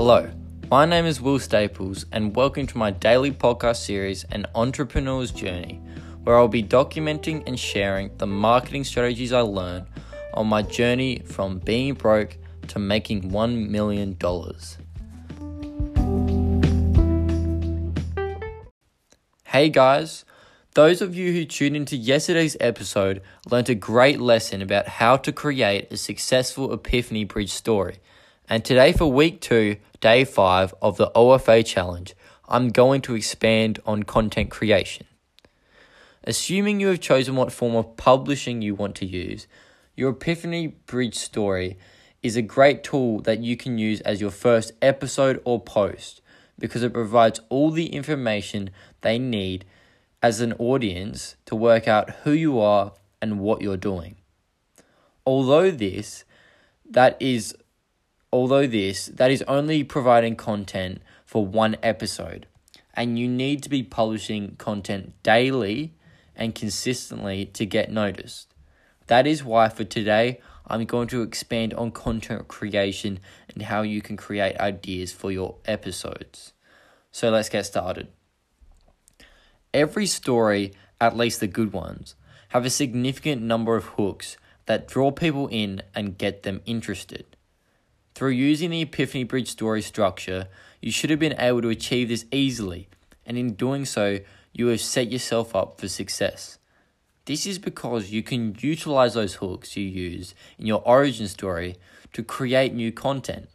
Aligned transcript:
Hello, 0.00 0.30
my 0.70 0.86
name 0.86 1.06
is 1.06 1.20
Will 1.20 1.40
Staples, 1.40 2.06
and 2.12 2.36
welcome 2.36 2.68
to 2.68 2.78
my 2.78 2.92
daily 2.92 3.32
podcast 3.32 3.84
series, 3.84 4.22
An 4.30 4.46
Entrepreneur's 4.54 5.32
Journey, 5.32 5.82
where 6.22 6.38
I'll 6.38 6.46
be 6.46 6.62
documenting 6.62 7.42
and 7.48 7.58
sharing 7.58 8.16
the 8.16 8.26
marketing 8.28 8.84
strategies 8.84 9.32
I 9.32 9.40
learned 9.40 9.86
on 10.34 10.46
my 10.46 10.62
journey 10.62 11.18
from 11.26 11.58
being 11.58 11.94
broke 11.94 12.36
to 12.68 12.78
making 12.78 13.32
$1 13.32 13.68
million. 13.68 14.16
Hey 19.46 19.68
guys, 19.68 20.24
those 20.74 21.02
of 21.02 21.16
you 21.16 21.32
who 21.32 21.44
tuned 21.44 21.74
into 21.74 21.96
yesterday's 21.96 22.56
episode 22.60 23.20
learned 23.50 23.68
a 23.68 23.74
great 23.74 24.20
lesson 24.20 24.62
about 24.62 24.86
how 24.86 25.16
to 25.16 25.32
create 25.32 25.90
a 25.90 25.96
successful 25.96 26.72
Epiphany 26.72 27.24
Bridge 27.24 27.52
story. 27.52 27.96
And 28.50 28.64
today, 28.64 28.92
for 28.92 29.12
week 29.12 29.42
two, 29.42 29.76
day 30.00 30.24
five 30.24 30.72
of 30.80 30.96
the 30.96 31.10
OFA 31.14 31.66
challenge, 31.66 32.14
I'm 32.48 32.70
going 32.70 33.02
to 33.02 33.14
expand 33.14 33.78
on 33.84 34.04
content 34.04 34.50
creation. 34.50 35.06
Assuming 36.24 36.80
you 36.80 36.86
have 36.86 37.00
chosen 37.00 37.36
what 37.36 37.52
form 37.52 37.76
of 37.76 37.98
publishing 37.98 38.62
you 38.62 38.74
want 38.74 38.94
to 38.96 39.06
use, 39.06 39.46
your 39.96 40.12
Epiphany 40.12 40.68
Bridge 40.68 41.14
story 41.14 41.76
is 42.22 42.36
a 42.36 42.42
great 42.42 42.82
tool 42.82 43.20
that 43.20 43.40
you 43.40 43.54
can 43.54 43.76
use 43.76 44.00
as 44.00 44.18
your 44.18 44.30
first 44.30 44.72
episode 44.80 45.42
or 45.44 45.60
post 45.60 46.22
because 46.58 46.82
it 46.82 46.94
provides 46.94 47.40
all 47.50 47.70
the 47.70 47.86
information 47.86 48.70
they 49.02 49.18
need 49.18 49.66
as 50.22 50.40
an 50.40 50.54
audience 50.54 51.36
to 51.44 51.54
work 51.54 51.86
out 51.86 52.10
who 52.24 52.32
you 52.32 52.58
are 52.58 52.92
and 53.20 53.40
what 53.40 53.60
you're 53.60 53.76
doing. 53.76 54.16
Although 55.26 55.70
this 55.70 56.24
that 56.90 57.20
is 57.20 57.54
although 58.32 58.66
this 58.66 59.06
that 59.06 59.30
is 59.30 59.42
only 59.48 59.84
providing 59.84 60.36
content 60.36 61.00
for 61.24 61.44
one 61.44 61.76
episode 61.82 62.46
and 62.94 63.18
you 63.18 63.28
need 63.28 63.62
to 63.62 63.68
be 63.68 63.82
publishing 63.82 64.56
content 64.56 65.12
daily 65.22 65.94
and 66.34 66.54
consistently 66.54 67.46
to 67.46 67.64
get 67.64 67.90
noticed. 67.90 68.52
That 69.06 69.26
is 69.26 69.44
why 69.44 69.68
for 69.68 69.84
today 69.84 70.40
I'm 70.66 70.84
going 70.84 71.08
to 71.08 71.22
expand 71.22 71.72
on 71.74 71.92
content 71.92 72.48
creation 72.48 73.20
and 73.48 73.62
how 73.62 73.82
you 73.82 74.02
can 74.02 74.16
create 74.16 74.56
ideas 74.58 75.12
for 75.12 75.32
your 75.32 75.56
episodes. 75.64 76.52
So 77.10 77.30
let's 77.30 77.48
get 77.48 77.66
started. 77.66 78.08
Every 79.72 80.06
story, 80.06 80.72
at 81.00 81.16
least 81.16 81.40
the 81.40 81.46
good 81.46 81.72
ones, 81.72 82.14
have 82.48 82.64
a 82.64 82.70
significant 82.70 83.42
number 83.42 83.76
of 83.76 83.84
hooks 83.84 84.36
that 84.66 84.88
draw 84.88 85.10
people 85.10 85.48
in 85.48 85.82
and 85.94 86.18
get 86.18 86.42
them 86.42 86.60
interested. 86.66 87.24
Through 88.18 88.30
using 88.30 88.70
the 88.70 88.82
Epiphany 88.82 89.22
Bridge 89.22 89.48
story 89.48 89.80
structure, 89.80 90.48
you 90.82 90.90
should 90.90 91.10
have 91.10 91.20
been 91.20 91.38
able 91.38 91.62
to 91.62 91.68
achieve 91.68 92.08
this 92.08 92.24
easily, 92.32 92.88
and 93.24 93.38
in 93.38 93.54
doing 93.54 93.84
so, 93.84 94.18
you 94.52 94.66
have 94.66 94.80
set 94.80 95.12
yourself 95.12 95.54
up 95.54 95.80
for 95.80 95.86
success. 95.86 96.58
This 97.26 97.46
is 97.46 97.60
because 97.60 98.10
you 98.10 98.24
can 98.24 98.56
utilize 98.58 99.14
those 99.14 99.34
hooks 99.34 99.76
you 99.76 99.84
use 99.84 100.34
in 100.58 100.66
your 100.66 100.82
origin 100.84 101.28
story 101.28 101.76
to 102.12 102.24
create 102.24 102.74
new 102.74 102.90
content. 102.90 103.50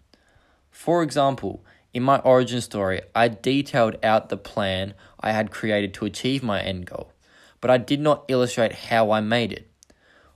For 0.71 1.03
example, 1.03 1.65
in 1.93 2.01
my 2.01 2.19
origin 2.19 2.61
story, 2.61 3.01
I 3.13 3.27
detailed 3.27 3.97
out 4.01 4.29
the 4.29 4.37
plan 4.37 4.93
I 5.19 5.33
had 5.33 5.51
created 5.51 5.93
to 5.95 6.05
achieve 6.05 6.41
my 6.41 6.61
end 6.61 6.85
goal, 6.85 7.11
but 7.59 7.69
I 7.69 7.77
did 7.77 7.99
not 7.99 8.23
illustrate 8.29 8.71
how 8.71 9.11
I 9.11 9.19
made 9.19 9.51
it. 9.51 9.69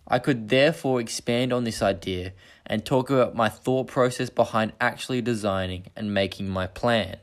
I 0.08 0.20
could 0.20 0.50
therefore 0.50 1.02
expand 1.02 1.52
on 1.52 1.66
this 1.66 1.82
idea 1.82 2.32
and 2.66 2.86
talk 2.86 3.10
about 3.10 3.36
my 3.36 3.50
thought 3.50 3.88
process 3.88 4.30
behind 4.30 4.72
actually 4.80 5.22
designing 5.22 5.88
and 5.96 6.14
making 6.14 6.48
my 6.48 6.68
plan. 6.68 7.18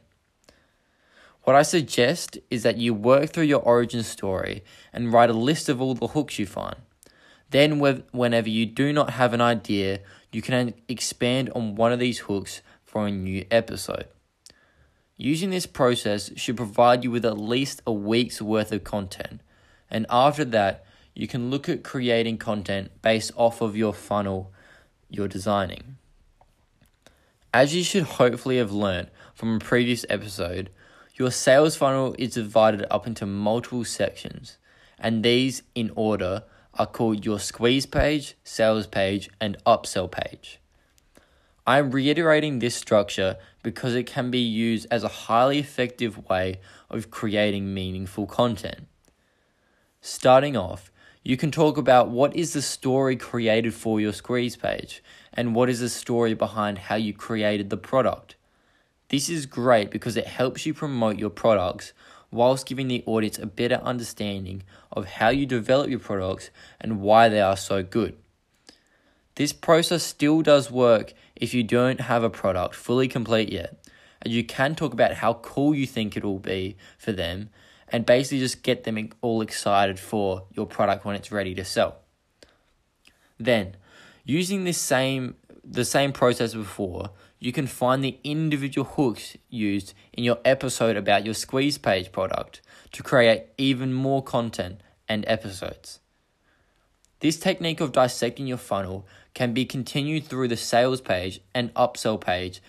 What 1.45 1.57
I 1.57 1.63
suggest 1.63 2.39
is 2.51 2.63
that 2.63 2.79
you 2.79 2.95
work 2.95 3.31
through 3.31 3.45
your 3.45 3.61
origin 3.61 4.03
story 4.03 4.65
and 4.93 5.13
write 5.13 5.31
a 5.31 5.35
list 5.35 5.69
of 5.69 5.81
all 5.81 5.95
the 5.95 6.09
hooks 6.09 6.39
you 6.39 6.47
find. 6.47 6.77
Then, 7.51 7.79
whenever 7.79 8.49
you 8.49 8.67
do 8.67 8.93
not 8.93 9.11
have 9.11 9.33
an 9.33 9.41
idea, 9.41 10.01
you 10.33 10.43
can 10.43 10.75
expand 10.89 11.51
on 11.55 11.77
one 11.77 11.93
of 11.93 12.01
these 12.01 12.21
hooks 12.21 12.63
for 12.83 13.07
a 13.07 13.11
new 13.11 13.45
episode. 13.51 14.09
Using 15.17 15.51
this 15.51 15.67
process 15.67 16.33
should 16.37 16.57
provide 16.57 17.05
you 17.05 17.11
with 17.11 17.25
at 17.25 17.39
least 17.39 17.83
a 17.87 17.93
week's 17.93 18.43
worth 18.43 18.73
of 18.73 18.83
content, 18.83 19.41
and 19.91 20.07
after 20.11 20.45
that, 20.47 20.85
you 21.15 21.29
can 21.29 21.51
look 21.51 21.69
at 21.69 21.85
creating 21.85 22.39
content 22.39 22.91
based 23.01 23.31
off 23.37 23.61
of 23.61 23.77
your 23.77 23.95
funnel 23.95 24.53
you're 25.09 25.29
designing. 25.29 25.97
As 27.53 27.75
you 27.75 27.85
should 27.85 28.03
hopefully 28.03 28.59
have 28.59 28.73
learned 28.73 29.11
from 29.35 29.57
a 29.57 29.61
previous 29.61 30.05
episode, 30.09 30.71
your 31.15 31.31
sales 31.31 31.77
funnel 31.77 32.17
is 32.19 32.35
divided 32.35 32.85
up 32.91 33.07
into 33.07 33.27
multiple 33.27 33.85
sections, 33.85 34.59
and 34.99 35.25
these, 35.25 35.63
in 35.75 35.93
order, 35.95 36.43
are 36.77 36.87
called 36.87 37.25
your 37.25 37.39
squeeze 37.39 37.87
page, 37.87 38.35
sales 38.43 38.89
page, 38.89 39.31
and 39.41 39.57
upsell 39.65 40.11
page. 40.11 40.59
I'm 41.67 41.93
reiterating 41.93 42.59
this 42.59 42.75
structure 42.75 43.37
because 43.63 43.95
it 43.95 44.07
can 44.07 44.31
be 44.31 44.41
used 44.41 44.89
as 44.91 45.05
a 45.05 45.09
highly 45.09 45.61
effective 45.61 46.29
way 46.29 46.61
of 46.91 47.11
creating 47.11 47.73
meaningful 47.73 48.27
content. 48.27 48.89
Starting 50.01 50.57
off, 50.57 50.91
you 51.27 51.39
can 51.39 51.51
talk 51.51 51.79
about 51.79 52.11
what 52.11 52.37
is 52.37 52.53
the 52.53 52.61
story 52.61 53.17
created 53.17 53.73
for 53.73 53.99
your 53.99 54.13
squeeze 54.13 54.57
page 54.57 55.03
and 55.33 55.55
what 55.55 55.71
is 55.71 55.81
the 55.81 55.89
story 55.89 56.35
behind 56.35 56.77
how 56.77 56.97
you 56.97 57.15
created 57.15 57.71
the 57.71 57.79
product. 57.79 58.37
This 59.09 59.31
is 59.31 59.47
great 59.47 59.91
because 59.91 60.19
it 60.19 60.27
helps 60.27 60.67
you 60.67 60.75
promote 60.75 61.19
your 61.19 61.31
products 61.31 61.95
whilst 62.31 62.67
giving 62.67 62.89
the 62.89 63.03
audience 63.07 63.39
a 63.39 63.47
better 63.47 63.77
understanding 63.77 64.65
of 64.93 65.07
how 65.07 65.31
you 65.31 65.47
develop 65.47 65.89
your 65.89 65.99
products 65.99 66.51
and 66.79 67.01
why 67.01 67.31
they 67.31 67.41
are 67.41 67.57
so 67.57 67.83
good. 67.83 68.19
This 69.37 69.53
process 69.53 70.03
still 70.03 70.43
does 70.43 70.71
work 70.71 71.15
if 71.37 71.55
you 71.55 71.63
don't 71.63 72.03
have 72.03 72.23
a 72.23 72.31
product 72.31 72.75
fully 72.75 73.09
complete 73.09 73.51
yet, 73.51 73.89
and 74.21 74.33
you 74.33 74.45
can 74.45 74.75
talk 74.75 74.93
about 74.93 75.15
how 75.15 75.35
cool 75.35 75.75
you 75.75 75.87
think 75.87 76.17
it 76.17 76.25
will 76.25 76.39
be 76.39 76.77
for 76.99 77.13
them 77.13 77.49
and 77.89 78.07
basically 78.07 78.39
just 78.39 78.63
get 78.63 78.85
them 78.85 79.11
all 79.21 79.41
excited 79.41 79.99
for 79.99 80.45
your 80.53 80.67
product 80.67 81.05
when 81.05 81.17
it's 81.17 81.33
ready 81.33 81.55
to 81.55 81.65
sell. 81.65 81.97
Then, 83.39 83.77
using 84.25 84.65
this 84.65 84.79
same 84.79 85.37
the 85.67 85.85
same 85.85 86.13
process 86.13 86.53
before, 86.53 87.11
you 87.39 87.53
can 87.53 87.67
find 87.67 88.05
the 88.05 88.19
individual 88.23 88.87
hooks 88.87 89.37
used 89.49 89.95
in 90.13 90.25
your 90.25 90.39
episode 90.45 90.97
about 90.97 91.25
your 91.25 91.35
squeeze 91.35 91.79
page 91.79 92.13
product 92.13 92.61
to 92.93 93.03
create 93.03 93.47
even 93.57 93.93
more 93.93 94.23
content 94.23 94.81
and 95.09 95.25
episodes. 95.27 96.01
This 97.21 97.39
technique 97.39 97.81
of 97.81 97.93
dissecting 97.93 98.47
your 98.47 98.59
funnel 98.59 99.07
can 99.33 99.55
be 99.55 99.65
continued 99.65 100.25
through 100.25 100.49
the 100.49 100.57
sales 100.57 101.01
page 101.01 101.41
and 101.55 101.73
upsell 101.75 102.21
page 102.21 102.61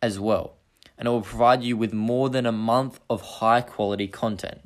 as 0.00 0.20
well, 0.20 0.54
and 0.98 1.06
it 1.06 1.10
will 1.10 1.22
provide 1.22 1.62
you 1.62 1.76
with 1.76 1.92
more 1.92 2.28
than 2.28 2.44
a 2.44 2.52
month 2.52 2.98
of 3.08 3.22
high 3.22 3.60
quality 3.60 4.08
content. 4.08 4.60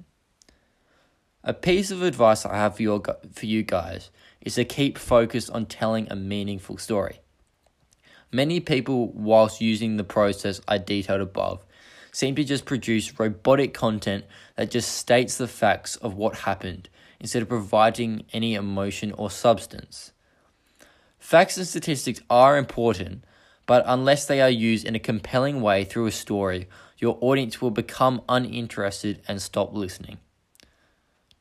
A 1.44 1.52
piece 1.52 1.90
of 1.90 2.02
advice 2.02 2.46
I 2.46 2.56
have 2.56 2.76
for, 2.76 2.82
your, 2.82 3.02
for 3.32 3.46
you 3.46 3.62
guys 3.62 4.10
is 4.40 4.54
to 4.54 4.64
keep 4.64 4.96
focused 4.96 5.50
on 5.50 5.66
telling 5.66 6.10
a 6.10 6.16
meaningful 6.16 6.78
story. 6.78 7.20
Many 8.32 8.60
people, 8.60 9.12
whilst 9.12 9.60
using 9.60 9.96
the 9.96 10.04
process 10.04 10.60
I 10.66 10.78
detailed 10.78 11.20
above, 11.20 11.66
seem 12.12 12.34
to 12.36 12.44
just 12.44 12.64
produce 12.64 13.18
robotic 13.18 13.74
content 13.74 14.24
that 14.56 14.70
just 14.70 14.92
states 14.96 15.36
the 15.36 15.48
facts 15.48 15.96
of 15.96 16.14
what 16.14 16.38
happened 16.38 16.88
instead 17.20 17.42
of 17.42 17.48
providing 17.48 18.24
any 18.32 18.54
emotion 18.54 19.12
or 19.12 19.30
substance. 19.30 20.12
Facts 21.18 21.56
and 21.56 21.66
statistics 21.66 22.20
are 22.28 22.56
important, 22.56 23.24
but 23.66 23.84
unless 23.86 24.26
they 24.26 24.40
are 24.40 24.50
used 24.50 24.84
in 24.84 24.94
a 24.94 25.00
compelling 25.00 25.60
way 25.60 25.84
through 25.84 26.06
a 26.06 26.12
story, 26.12 26.68
your 26.98 27.18
audience 27.20 27.60
will 27.60 27.70
become 27.70 28.22
uninterested 28.28 29.22
and 29.26 29.40
stop 29.40 29.72
listening. 29.74 30.18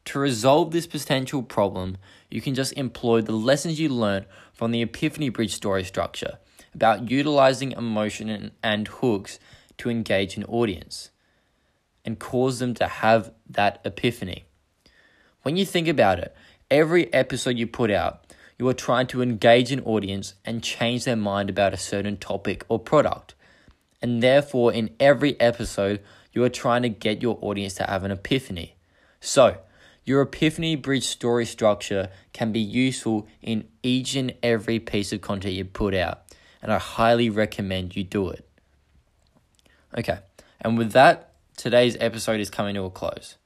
To 0.05 0.19
resolve 0.19 0.71
this 0.71 0.87
potential 0.87 1.43
problem, 1.43 1.97
you 2.29 2.41
can 2.41 2.55
just 2.55 2.73
employ 2.73 3.21
the 3.21 3.33
lessons 3.33 3.79
you 3.79 3.89
learned 3.89 4.25
from 4.53 4.71
the 4.71 4.81
Epiphany 4.81 5.29
Bridge 5.29 5.53
story 5.53 5.83
structure 5.83 6.39
about 6.73 7.11
utilizing 7.11 7.73
emotion 7.73 8.29
and, 8.29 8.51
and 8.63 8.87
hooks 8.87 9.39
to 9.77 9.89
engage 9.89 10.37
an 10.37 10.43
audience 10.45 11.11
and 12.03 12.19
cause 12.19 12.59
them 12.59 12.73
to 12.75 12.87
have 12.87 13.31
that 13.49 13.79
epiphany. 13.85 14.45
When 15.43 15.57
you 15.57 15.65
think 15.65 15.87
about 15.87 16.19
it, 16.19 16.35
every 16.69 17.13
episode 17.13 17.57
you 17.57 17.67
put 17.67 17.91
out, 17.91 18.25
you 18.61 18.67
are 18.67 18.75
trying 18.75 19.07
to 19.07 19.23
engage 19.23 19.71
an 19.71 19.79
audience 19.79 20.35
and 20.45 20.61
change 20.61 21.05
their 21.05 21.15
mind 21.15 21.49
about 21.49 21.73
a 21.73 21.77
certain 21.77 22.15
topic 22.15 22.63
or 22.69 22.77
product. 22.77 23.33
And 24.03 24.21
therefore, 24.21 24.71
in 24.71 24.91
every 24.99 25.39
episode, 25.39 25.99
you 26.31 26.43
are 26.43 26.49
trying 26.49 26.83
to 26.83 26.89
get 26.89 27.23
your 27.23 27.39
audience 27.41 27.73
to 27.75 27.85
have 27.85 28.03
an 28.03 28.11
epiphany. 28.11 28.75
So, 29.19 29.57
your 30.05 30.21
epiphany 30.21 30.75
bridge 30.75 31.07
story 31.07 31.47
structure 31.47 32.09
can 32.33 32.51
be 32.51 32.59
useful 32.59 33.27
in 33.41 33.67
each 33.81 34.13
and 34.13 34.35
every 34.43 34.77
piece 34.77 35.11
of 35.11 35.21
content 35.21 35.55
you 35.55 35.65
put 35.65 35.95
out 35.95 36.21
and 36.61 36.71
I 36.71 36.77
highly 36.77 37.31
recommend 37.31 37.95
you 37.95 38.03
do 38.03 38.29
it. 38.29 38.47
Okay, 39.97 40.19
and 40.61 40.77
with 40.77 40.91
that, 40.91 41.33
today's 41.57 41.97
episode 41.99 42.39
is 42.39 42.51
coming 42.51 42.75
to 42.75 42.83
a 42.83 42.91
close. 42.91 43.37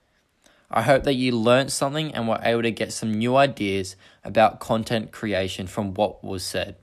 I 0.77 0.81
hope 0.81 1.03
that 1.03 1.13
you 1.13 1.31
learned 1.31 1.71
something 1.71 2.13
and 2.13 2.27
were 2.27 2.41
able 2.43 2.63
to 2.63 2.71
get 2.71 2.91
some 2.91 3.13
new 3.13 3.37
ideas 3.37 3.95
about 4.25 4.59
content 4.59 5.13
creation 5.13 5.67
from 5.67 5.93
what 5.93 6.21
was 6.21 6.43
said. 6.43 6.75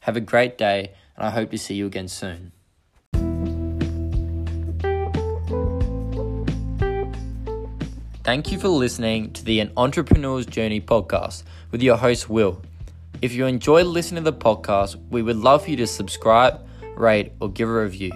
Have 0.00 0.16
a 0.16 0.22
great 0.22 0.56
day, 0.56 0.92
and 1.14 1.26
I 1.26 1.28
hope 1.28 1.50
to 1.50 1.58
see 1.58 1.74
you 1.74 1.84
again 1.84 2.08
soon. 2.08 2.52
Thank 8.24 8.50
you 8.50 8.58
for 8.58 8.68
listening 8.68 9.34
to 9.34 9.44
the 9.44 9.60
An 9.60 9.70
Entrepreneur's 9.76 10.46
Journey 10.46 10.80
podcast 10.80 11.42
with 11.70 11.82
your 11.82 11.98
host, 11.98 12.30
Will. 12.30 12.62
If 13.20 13.34
you 13.34 13.44
enjoy 13.44 13.84
listening 13.84 14.24
to 14.24 14.30
the 14.30 14.36
podcast, 14.36 14.96
we 15.10 15.20
would 15.20 15.36
love 15.36 15.64
for 15.64 15.70
you 15.70 15.76
to 15.76 15.86
subscribe, 15.86 16.66
rate, 16.96 17.32
or 17.38 17.50
give 17.50 17.68
a 17.68 17.82
review. 17.82 18.12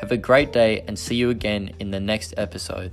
Have 0.00 0.12
a 0.12 0.16
great 0.16 0.52
day 0.52 0.84
and 0.86 0.96
see 0.96 1.16
you 1.16 1.30
again 1.30 1.74
in 1.80 1.90
the 1.90 2.00
next 2.00 2.32
episode. 2.36 2.92